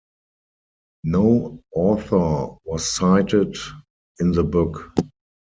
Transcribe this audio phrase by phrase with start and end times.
[1.03, 3.55] No author was cited
[4.17, 4.97] in the book.